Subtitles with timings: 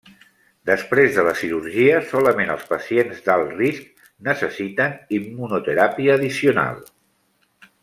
[0.67, 6.83] Després de la cirurgia solament els pacients d'alt risc necessiten immunoteràpia addicional.